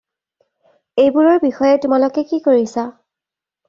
[1.05, 2.93] এইবোৰৰ বিষয়ে তোমালোকে কি কৰিছাঁ?